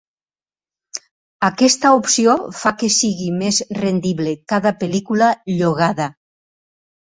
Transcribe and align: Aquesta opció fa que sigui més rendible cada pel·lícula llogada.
Aquesta 1.47 1.91
opció 1.97 2.33
fa 2.61 2.73
que 2.79 2.89
sigui 2.97 3.29
més 3.43 3.61
rendible 3.83 4.35
cada 4.55 4.75
pel·lícula 4.83 5.31
llogada. 5.55 6.11